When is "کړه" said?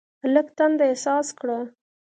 1.39-1.57